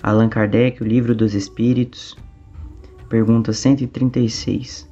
[0.00, 2.16] Allan Kardec, o Livro dos Espíritos,
[3.08, 4.88] pergunta 136.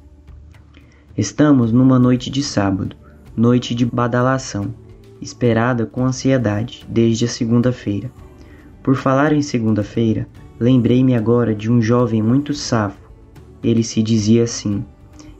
[1.17, 3.06] Estamos numa noite de sábado
[3.37, 4.73] noite de badalação,
[5.21, 8.09] esperada com ansiedade desde a segunda-feira.
[8.81, 10.27] Por falar em segunda-feira,
[10.59, 12.97] lembrei-me agora de um jovem muito safo.
[13.63, 14.83] Ele se dizia assim,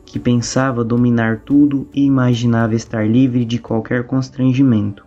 [0.06, 5.04] que pensava dominar tudo e imaginava estar livre de qualquer constrangimento.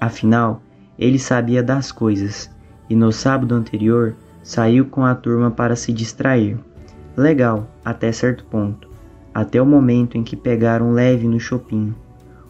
[0.00, 0.62] Afinal,
[0.96, 2.48] ele sabia das coisas,
[2.88, 6.56] e no sábado anterior saiu com a turma para se distrair.
[7.16, 8.88] Legal, até certo ponto,
[9.34, 11.92] até o momento em que pegaram leve no shopping.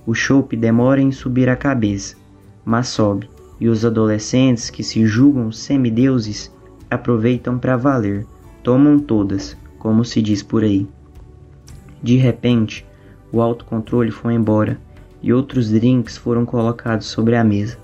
[0.06, 2.16] O chope demora em subir a cabeça,
[2.64, 3.28] mas sobe,
[3.60, 6.50] e os adolescentes que se julgam semideuses
[6.90, 8.26] aproveitam para valer,
[8.62, 10.88] tomam todas, como se diz por aí.
[12.02, 12.86] De repente,
[13.30, 14.78] o autocontrole foi embora
[15.22, 17.76] e outros drinks foram colocados sobre a mesa.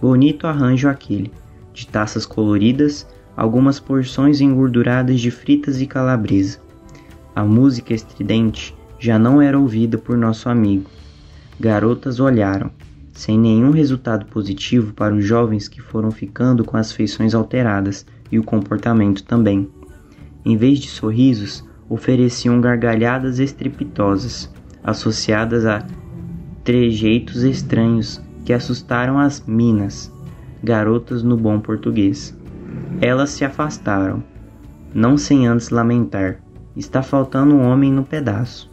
[0.00, 1.32] Bonito arranjo aquele,
[1.72, 6.60] de taças coloridas, algumas porções engorduradas de fritas e calabresa.
[7.34, 10.97] A música estridente já não era ouvida por nosso amigo
[11.60, 12.70] garotas olharam,
[13.12, 18.38] sem nenhum resultado positivo para os jovens que foram ficando com as feições alteradas e
[18.38, 19.68] o comportamento também.
[20.44, 24.50] Em vez de sorrisos, ofereciam gargalhadas estrepitosas,
[24.84, 25.84] associadas a
[26.62, 30.12] trejeitos estranhos que assustaram as minas,
[30.62, 32.36] garotas no bom português.
[33.00, 34.22] Elas se afastaram,
[34.94, 36.40] não sem antes lamentar:
[36.76, 38.70] está faltando um homem no pedaço.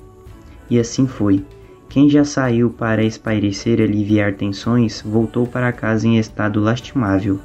[0.70, 1.44] E assim foi.
[1.90, 7.40] Quem já saiu para espairecer e aliviar tensões voltou para casa em estado lastimável.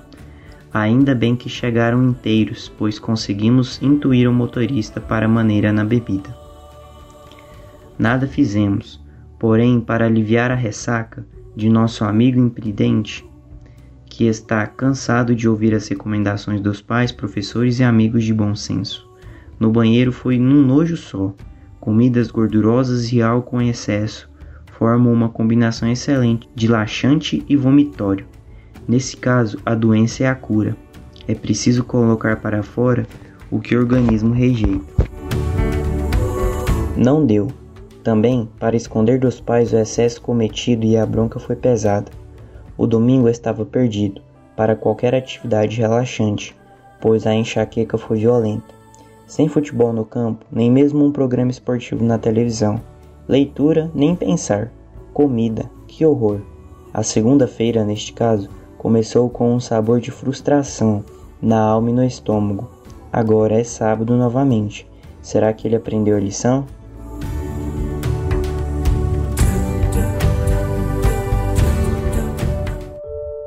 [0.72, 6.34] Ainda bem que chegaram inteiros, pois conseguimos intuir o motorista para maneira na bebida.
[7.98, 9.00] Nada fizemos,
[9.38, 13.28] porém, para aliviar a ressaca de nosso amigo imprudente,
[14.06, 19.08] que está cansado de ouvir as recomendações dos pais, professores e amigos de bom senso.
[19.58, 21.34] No banheiro foi num nojo só,
[21.80, 24.29] comidas gordurosas e álcool em excesso,
[24.80, 28.24] formam uma combinação excelente de laxante e vomitório.
[28.88, 30.74] Nesse caso, a doença é a cura.
[31.28, 33.06] É preciso colocar para fora
[33.50, 34.80] o que o organismo rejeita.
[36.96, 37.48] Não deu.
[38.02, 42.10] Também, para esconder dos pais o excesso cometido e a bronca foi pesada.
[42.74, 44.22] O domingo estava perdido
[44.56, 46.56] para qualquer atividade relaxante,
[47.02, 48.74] pois a enxaqueca foi violenta.
[49.26, 52.80] Sem futebol no campo, nem mesmo um programa esportivo na televisão.
[53.30, 54.72] Leitura, nem pensar.
[55.14, 56.40] Comida, que horror.
[56.92, 61.04] A segunda-feira, neste caso, começou com um sabor de frustração
[61.40, 62.68] na alma e no estômago.
[63.12, 64.84] Agora é sábado novamente.
[65.22, 66.66] Será que ele aprendeu a lição?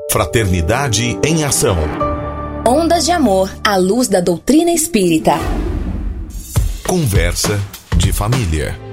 [0.09, 1.75] Fraternidade em Ação.
[2.65, 5.33] Ondas de Amor à luz da doutrina espírita.
[6.87, 7.59] Conversa
[7.97, 8.92] de família.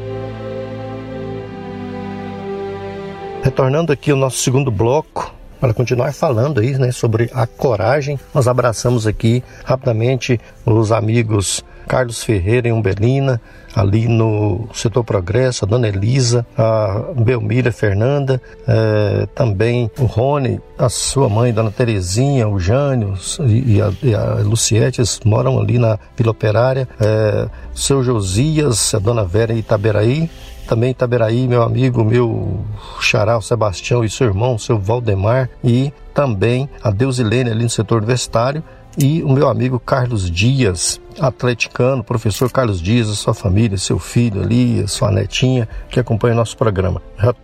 [3.42, 8.46] Retornando aqui ao nosso segundo bloco, para continuar falando aí, né, sobre a coragem, nós
[8.46, 13.40] abraçamos aqui rapidamente os amigos Carlos Ferreira em Umbelina,
[13.74, 20.88] ali no setor Progresso, a Dona Elisa, a Belmira Fernanda, é, também o Rony, a
[20.88, 23.14] sua mãe, Dona Terezinha, o Jânio
[23.46, 28.98] e a, e a Luciete, eles moram ali na Vila Operária, é, seu Josias, a
[28.98, 30.30] Dona Vera Itaberaí,
[30.70, 32.60] também Itaberaí, meu amigo, meu
[33.00, 37.98] xará, o Sebastião e seu irmão, seu Valdemar, e também a Deusilene ali no setor
[37.98, 38.62] universitário,
[38.96, 44.40] e o meu amigo Carlos Dias, atleticano, professor Carlos Dias, a sua família, seu filho
[44.40, 47.02] ali, a sua netinha, que acompanha o nosso programa.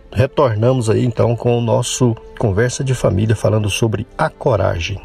[0.09, 5.01] Retornamos aí então com o nosso Conversa de Família falando sobre a coragem.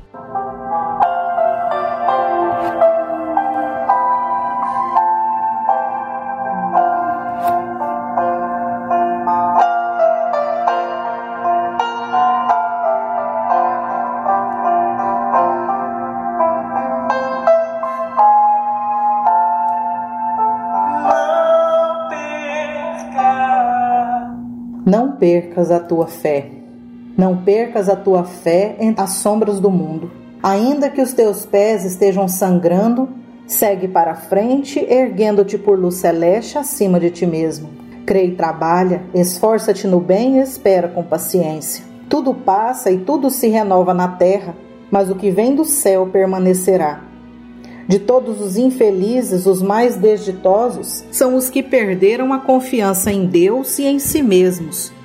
[25.13, 26.47] Não percas a tua fé.
[27.19, 30.11] Não percas a tua fé entre as sombras do mundo.
[30.43, 33.11] Ainda que os teus pés estejam sangrando,
[33.47, 37.69] segue para frente, erguendo-te por luz celeste acima de ti mesmo.
[38.07, 41.85] Crê e trabalha, esforça-te no bem e espera com paciência.
[42.09, 44.57] Tudo passa e tudo se renova na terra,
[44.91, 47.03] mas o que vem do céu permanecerá.
[47.87, 53.79] De todos os infelizes, os mais desditosos são os que perderam a confiança em Deus
[53.79, 54.91] e em si mesmos,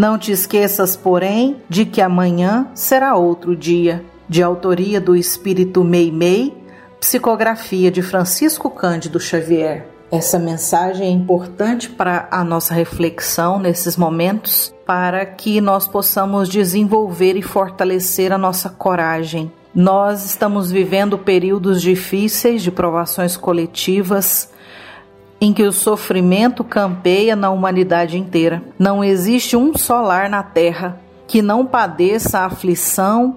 [0.00, 4.02] Não te esqueças, porém, de que amanhã será outro dia.
[4.26, 6.56] De autoria do Espírito Meimei,
[6.98, 9.86] psicografia de Francisco Cândido Xavier.
[10.10, 17.36] Essa mensagem é importante para a nossa reflexão nesses momentos, para que nós possamos desenvolver
[17.36, 24.50] e fortalecer a nossa coragem nós estamos vivendo períodos difíceis de provações coletivas
[25.40, 28.62] em que o sofrimento campeia na humanidade inteira.
[28.78, 33.36] Não existe um só lar na terra que não padeça a aflição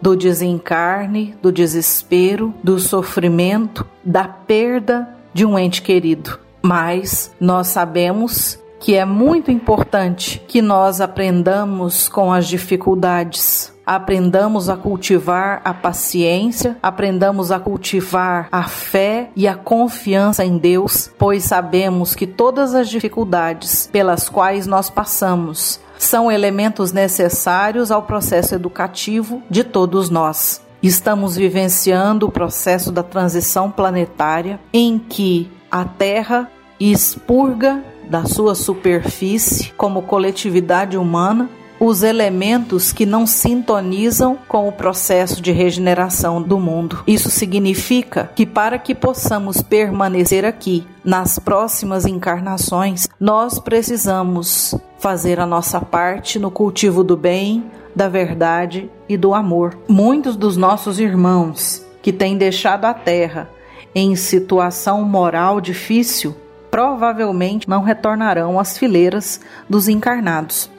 [0.00, 6.38] do desencarne, do desespero, do sofrimento, da perda de um ente querido.
[6.62, 14.76] Mas nós sabemos que é muito importante que nós aprendamos com as dificuldades aprendamos a
[14.76, 22.16] cultivar a paciência, aprendamos a cultivar a fé e a confiança em Deus, pois sabemos
[22.16, 29.62] que todas as dificuldades pelas quais nós passamos são elementos necessários ao processo educativo de
[29.62, 30.60] todos nós.
[30.82, 39.72] Estamos vivenciando o processo da transição planetária em que a Terra expurga da sua superfície
[39.76, 41.48] como coletividade humana
[41.78, 47.02] os elementos que não sintonizam com o processo de regeneração do mundo.
[47.06, 55.46] Isso significa que para que possamos permanecer aqui nas próximas encarnações, nós precisamos fazer a
[55.46, 59.78] nossa parte no cultivo do bem, da verdade e do amor.
[59.88, 63.50] Muitos dos nossos irmãos que têm deixado a terra
[63.94, 66.36] em situação moral difícil
[66.76, 70.70] provavelmente não retornarão às fileiras dos encarnados.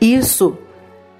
[0.00, 0.58] Isso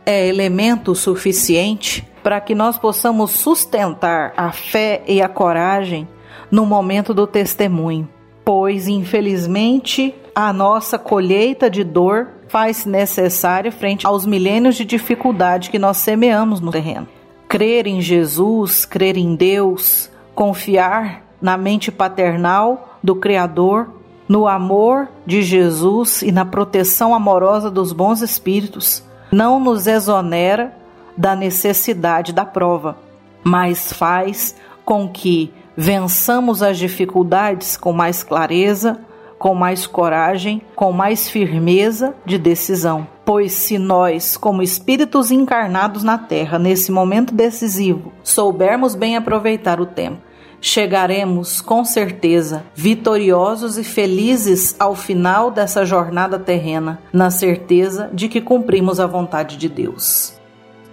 [0.04, 6.08] é elemento suficiente para que nós possamos sustentar a fé e a coragem
[6.50, 8.08] no momento do testemunho,
[8.44, 15.78] pois infelizmente a nossa colheita de dor faz necessária frente aos milênios de dificuldade que
[15.78, 17.06] nós semeamos no terreno.
[17.48, 25.42] Crer em Jesus, crer em Deus, confiar na mente paternal do Criador no amor de
[25.42, 30.74] Jesus e na proteção amorosa dos bons espíritos, não nos exonera
[31.16, 32.96] da necessidade da prova,
[33.42, 39.00] mas faz com que vençamos as dificuldades com mais clareza,
[39.38, 43.06] com mais coragem, com mais firmeza de decisão.
[43.24, 49.86] Pois se nós, como espíritos encarnados na Terra, nesse momento decisivo, soubermos bem aproveitar o
[49.86, 50.18] tempo,
[50.64, 58.40] chegaremos com certeza vitoriosos e felizes ao final dessa jornada terrena, na certeza de que
[58.40, 60.40] cumprimos a vontade de Deus.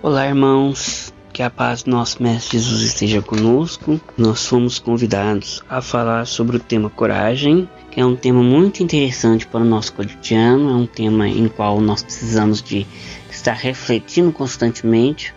[0.04, 1.14] Olá, irmãos.
[1.32, 3.98] Que a paz do nosso Mestre Jesus esteja conosco.
[4.18, 9.48] Nós fomos convidados a falar sobre o tema coragem, que é um tema muito interessante
[9.48, 12.86] para o nosso cotidiano, é um tema em qual nós precisamos de
[13.30, 15.34] estar refletindo constantemente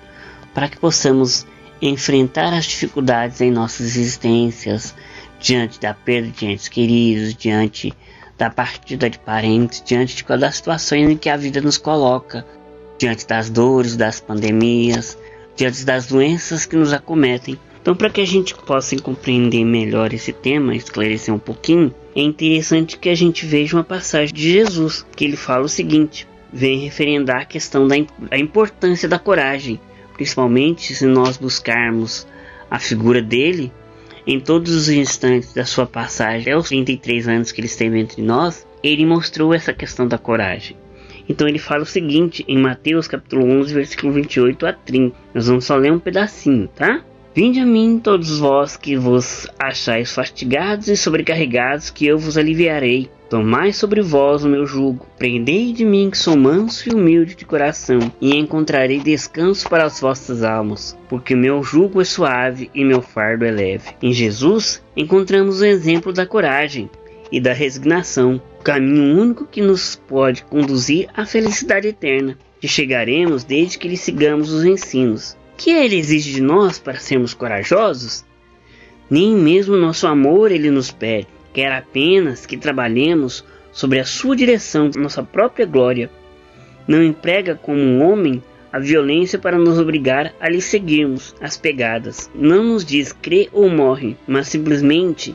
[0.53, 1.47] para que possamos
[1.89, 4.95] enfrentar as dificuldades em nossas existências,
[5.39, 7.93] diante da perda de entes queridos, diante
[8.39, 12.47] da partida de parentes, diante de das situações em que a vida nos coloca,
[12.99, 15.19] diante das dores, das pandemias,
[15.55, 17.59] diante das doenças que nos acometem.
[17.83, 22.97] Então, para que a gente possa compreender melhor esse tema, esclarecer um pouquinho, é interessante
[22.97, 27.43] que a gente veja uma passagem de Jesus, que ele fala o seguinte: vem referendar
[27.43, 29.79] a questão da importância da coragem
[30.15, 32.27] principalmente se nós buscarmos
[32.71, 33.73] a figura dele
[34.27, 38.67] em todos os instantes da sua passagem, aos 33 anos que ele esteve entre nós,
[38.83, 40.77] ele mostrou essa questão da coragem.
[41.29, 45.17] Então ele fala o seguinte em Mateus capítulo 11, versículo 28 a 30.
[45.35, 47.03] Nós vamos só ler um pedacinho, tá?
[47.35, 53.11] Vinde a mim todos vós que vos achais fastigados e sobrecarregados, que eu vos aliviarei.
[53.29, 57.45] Tomai sobre vós o meu jugo, prendei de mim que sou manso e humilde de
[57.45, 63.03] coração, e encontrarei descanso para as vossas almas, porque meu jugo é suave e meu
[63.03, 63.91] fardo é leve.
[64.01, 66.89] Em Jesus encontramos o exemplo da coragem
[67.33, 73.43] e da resignação, o caminho único que nos pode conduzir à felicidade eterna, que chegaremos
[73.43, 75.37] desde que lhe sigamos os ensinos.
[75.57, 78.25] Que ele exige de nós para sermos corajosos?
[79.09, 84.91] Nem mesmo nosso amor ele nos pede quer apenas que trabalhemos sobre a sua direção,
[84.97, 86.11] nossa própria glória.
[86.87, 92.29] Não emprega como um homem a violência para nos obrigar a lhe seguirmos as pegadas.
[92.35, 95.35] Não nos diz crê ou morre, mas simplesmente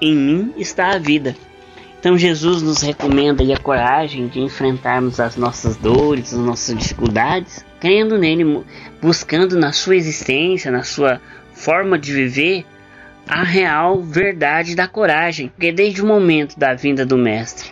[0.00, 1.36] em mim está a vida.
[2.00, 8.18] Então Jesus nos recomenda a coragem de enfrentarmos as nossas dores, as nossas dificuldades, crendo
[8.18, 8.62] nele,
[9.00, 11.20] buscando na sua existência, na sua
[11.52, 12.64] forma de viver,
[13.26, 17.70] a real verdade da coragem, porque desde o momento da vinda do mestre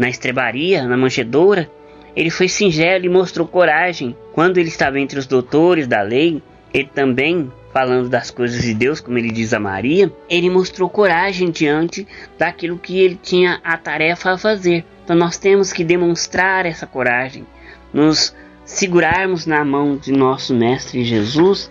[0.00, 1.70] na estrebaria, na manjedoura,
[2.16, 4.16] ele foi singelo e mostrou coragem.
[4.32, 6.42] Quando ele estava entre os doutores da lei,
[6.72, 11.50] ele também falando das coisas de Deus, como ele diz a Maria, ele mostrou coragem
[11.50, 12.06] diante
[12.38, 14.84] daquilo que ele tinha a tarefa a fazer.
[15.04, 17.46] Então nós temos que demonstrar essa coragem,
[17.92, 18.34] nos
[18.70, 21.70] segurarmos na mão de nosso mestre Jesus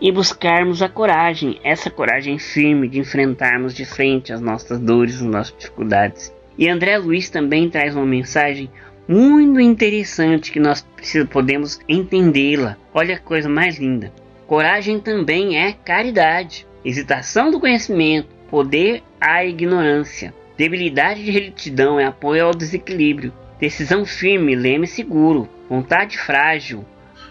[0.00, 5.22] e buscarmos a coragem, essa coragem firme de enfrentarmos de frente as nossas dores, as
[5.22, 6.32] nossas dificuldades.
[6.56, 8.70] E André Luiz também traz uma mensagem
[9.06, 10.84] muito interessante que nós
[11.30, 12.76] podemos entendê-la.
[12.94, 14.10] Olha a coisa mais linda.
[14.46, 22.46] Coragem também é caridade, hesitação do conhecimento, poder à ignorância, debilidade de retidão é apoio
[22.46, 26.84] ao desequilíbrio, decisão firme, leme seguro, vontade frágil,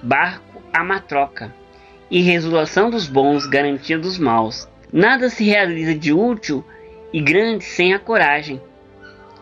[0.03, 1.53] barco à matroca
[2.09, 4.67] e resolução dos bons, garantia dos maus.
[4.91, 6.63] Nada se realiza de útil
[7.11, 8.61] e grande sem a coragem.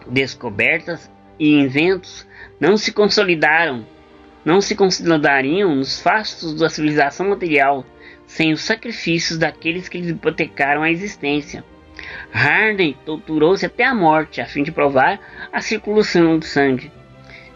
[0.08, 1.10] Descobertas
[1.40, 2.28] e inventos
[2.60, 3.86] não se consolidaram,
[4.44, 7.86] não se consolidariam nos fastos da civilização material
[8.26, 11.64] sem os sacrifícios daqueles que lhes hipotecaram a existência.
[12.34, 15.20] Harney torturou-se até a morte a fim de provar
[15.51, 16.91] a circulação do sangue.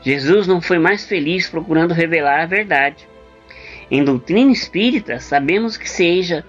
[0.02, 3.08] Jesus não foi mais feliz procurando revelar a verdade.
[3.92, 6.46] Em doutrina espírita, sabemos que seja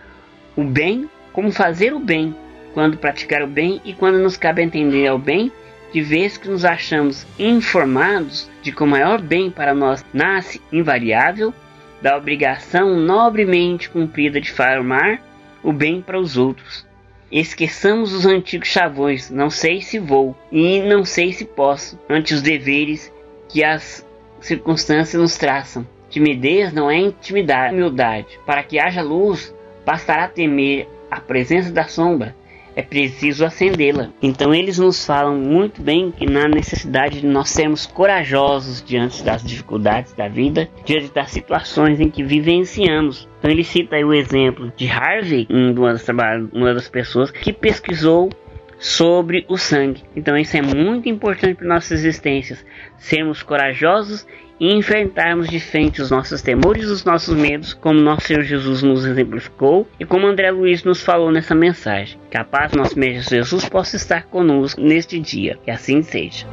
[0.56, 2.34] o bem como fazer o bem,
[2.74, 5.50] quando praticar o bem e quando nos cabe entender ao bem,
[5.92, 11.52] de vez que nos achamos informados de que o maior bem para nós nasce invariável
[12.00, 15.20] da obrigação nobremente cumprida de formar
[15.62, 16.86] o bem para os outros.
[17.30, 22.42] Esqueçamos os antigos chavões, não sei se vou e não sei se posso, ante os
[22.42, 23.12] deveres
[23.48, 24.04] que as
[24.40, 25.86] circunstâncias nos traçam.
[26.08, 28.40] Timidez não é intimidade, humildade.
[28.44, 29.54] Para que haja luz,
[29.86, 32.34] bastará temer a presença da sombra.
[32.80, 34.08] É preciso acendê-la.
[34.22, 39.44] Então eles nos falam muito bem que na necessidade de nós sermos corajosos diante das
[39.44, 43.28] dificuldades da vida, diante das situações em que vivenciamos.
[43.38, 46.08] Então ele cita aí o exemplo de Harvey, uma das,
[46.54, 48.30] uma das pessoas que pesquisou
[48.78, 50.02] sobre o sangue.
[50.16, 52.64] Então isso é muito importante para nossas existências,
[52.96, 54.26] sermos corajosos
[54.60, 58.82] e enfrentarmos de frente os nossos temores e os nossos medos, como nosso Senhor Jesus
[58.82, 62.20] nos exemplificou e como André Luiz nos falou nessa mensagem.
[62.30, 65.58] Que a paz do nosso Mestre Jesus possa estar conosco neste dia.
[65.64, 66.46] Que assim seja.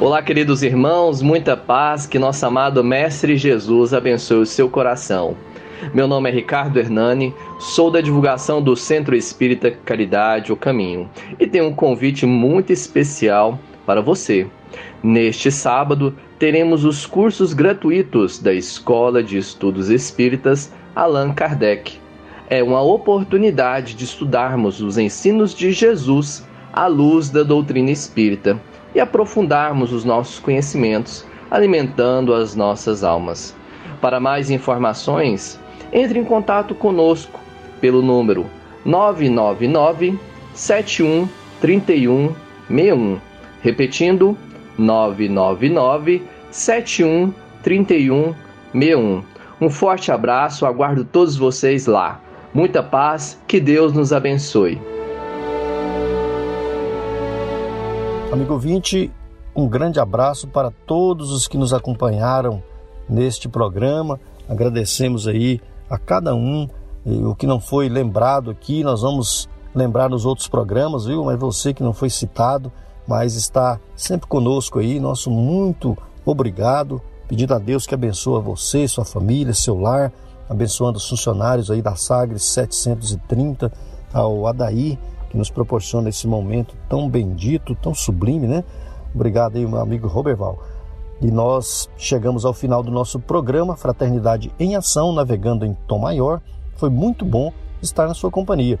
[0.00, 5.36] Olá, queridos irmãos, muita paz, que nosso amado Mestre Jesus abençoe o seu coração.
[5.92, 11.10] Meu nome é Ricardo Hernani, sou da divulgação do Centro Espírita Caridade, o Caminho,
[11.40, 14.46] e tenho um convite muito especial para você.
[15.02, 21.98] Neste sábado, teremos os cursos gratuitos da Escola de Estudos Espíritas Allan Kardec.
[22.48, 28.60] É uma oportunidade de estudarmos os ensinos de Jesus à luz da doutrina espírita
[28.94, 33.54] e aprofundarmos os nossos conhecimentos, alimentando as nossas almas.
[34.00, 35.58] Para mais informações,
[35.92, 37.40] entre em contato conosco
[37.80, 38.46] pelo número
[38.84, 40.18] 999
[40.54, 41.28] 71
[41.60, 42.34] 31
[42.68, 43.31] 61
[43.62, 44.36] Repetindo,
[44.76, 47.32] 999 71
[47.62, 48.34] 31
[48.72, 49.22] 61.
[49.60, 52.20] Um forte abraço, aguardo todos vocês lá.
[52.52, 54.80] Muita paz, que Deus nos abençoe.
[58.32, 59.10] Amigo 20,
[59.54, 62.62] um grande abraço para todos os que nos acompanharam
[63.08, 64.18] neste programa.
[64.48, 66.68] Agradecemos aí a cada um.
[67.04, 71.24] O que não foi lembrado aqui, nós vamos lembrar nos outros programas, viu?
[71.24, 72.72] Mas você que não foi citado,
[73.06, 74.98] mas está sempre conosco aí.
[75.00, 77.00] Nosso muito obrigado
[77.32, 80.12] pedindo a Deus que abençoe você, sua família, seu lar,
[80.48, 83.72] abençoando os funcionários aí da Sagres 730,
[84.12, 84.98] ao Adair,
[85.30, 88.62] que nos proporciona esse momento tão bendito, tão sublime, né?
[89.14, 90.62] Obrigado aí, meu amigo Roberval.
[91.22, 96.40] E nós chegamos ao final do nosso programa Fraternidade em Ação, navegando em Tom Maior.
[96.76, 97.50] Foi muito bom
[97.80, 98.78] estar na sua companhia.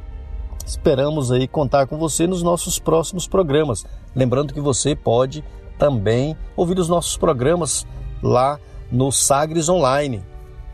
[0.66, 3.84] Esperamos aí contar com você nos nossos próximos programas.
[4.14, 5.44] Lembrando que você pode
[5.78, 7.86] também ouvir os nossos programas
[8.22, 8.58] lá
[8.90, 10.22] no Sagres Online.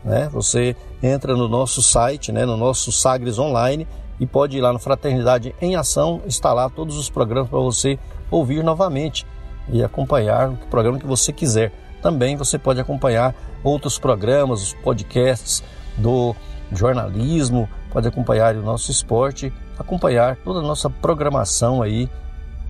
[0.03, 0.29] Né?
[0.31, 2.45] Você entra no nosso site, né?
[2.45, 3.87] no nosso Sagres Online
[4.19, 7.97] e pode ir lá no Fraternidade em Ação, instalar todos os programas para você
[8.29, 9.25] ouvir novamente
[9.71, 11.71] e acompanhar o programa que você quiser.
[12.01, 15.63] Também você pode acompanhar outros programas, os podcasts
[15.97, 16.35] do
[16.71, 22.09] jornalismo, pode acompanhar o nosso esporte, acompanhar toda a nossa programação aí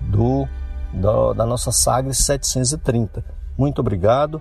[0.02, 0.46] do,
[0.92, 3.24] do da nossa Sagres 730.
[3.58, 4.40] Muito obrigado.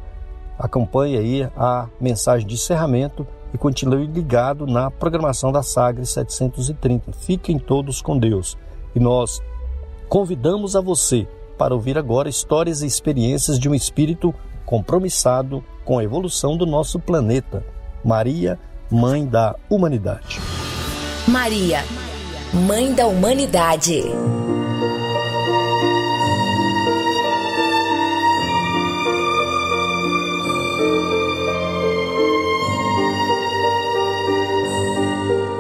[0.58, 7.14] Acompanhe aí a mensagem de encerramento e continue ligado na programação da Sagres 730.
[7.14, 8.58] Fiquem todos com Deus.
[8.96, 9.42] E nós
[10.08, 14.34] convidamos a você para ouvir agora histórias e experiências de um espírito
[14.66, 17.66] compromissado com a evolução do nosso planeta.
[18.04, 18.60] Maria,
[18.92, 20.40] Mãe da Humanidade.
[21.28, 21.84] Maria,
[22.52, 24.02] Mãe da Humanidade.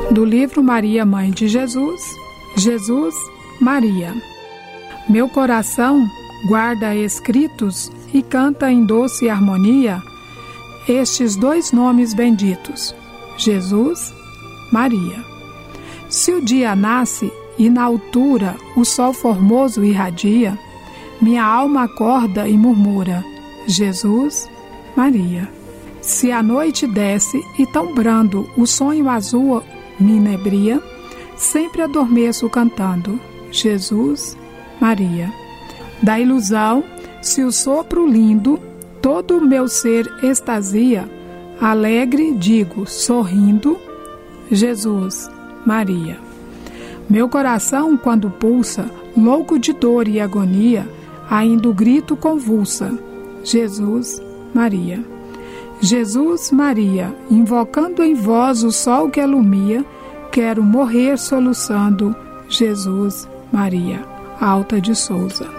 [0.10, 2.02] Do livro Maria, Mãe de Jesus,
[2.58, 3.14] Jesus,
[3.62, 4.12] Maria.
[5.08, 6.04] Meu coração
[6.48, 10.02] guarda escritos e canta em doce harmonia
[10.88, 12.96] estes dois nomes benditos:
[13.38, 14.12] Jesus,
[14.72, 15.39] Maria.
[16.10, 20.58] Se o dia nasce e na altura o sol formoso irradia,
[21.22, 23.24] minha alma acorda e murmura:
[23.68, 24.50] Jesus,
[24.96, 25.48] Maria.
[26.02, 29.62] Se a noite desce e tão brando o sonho azul
[30.00, 30.82] me inebria,
[31.38, 33.20] sempre adormeço cantando:
[33.52, 34.36] Jesus,
[34.82, 35.32] Maria.
[36.02, 36.84] Da ilusão,
[37.22, 38.60] se o sopro lindo
[39.00, 41.08] todo o meu ser extasia,
[41.62, 43.78] alegre digo, sorrindo,
[44.50, 45.30] Jesus,
[45.70, 46.18] Maria.
[47.08, 50.90] Meu coração, quando pulsa, louco de dor e agonia,
[51.30, 52.92] ainda o grito convulsa,
[53.44, 54.20] Jesus,
[54.52, 55.00] Maria.
[55.80, 59.86] Jesus, Maria, invocando em vós o sol que alumia,
[60.32, 62.16] quero morrer soluçando,
[62.48, 64.04] Jesus, Maria.
[64.42, 65.59] Alta de Souza.